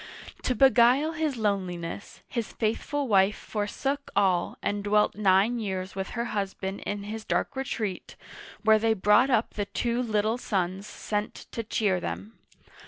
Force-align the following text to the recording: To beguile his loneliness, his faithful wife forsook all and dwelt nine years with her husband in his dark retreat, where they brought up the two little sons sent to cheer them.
To 0.41 0.55
beguile 0.55 1.11
his 1.11 1.37
loneliness, 1.37 2.23
his 2.27 2.53
faithful 2.53 3.07
wife 3.07 3.35
forsook 3.37 4.09
all 4.15 4.57
and 4.63 4.83
dwelt 4.83 5.13
nine 5.13 5.59
years 5.59 5.93
with 5.95 6.09
her 6.17 6.25
husband 6.33 6.79
in 6.87 7.03
his 7.03 7.23
dark 7.23 7.55
retreat, 7.55 8.15
where 8.63 8.79
they 8.79 8.95
brought 8.95 9.29
up 9.29 9.53
the 9.53 9.65
two 9.65 10.01
little 10.01 10.39
sons 10.39 10.87
sent 10.87 11.35
to 11.51 11.61
cheer 11.61 11.99
them. 11.99 12.33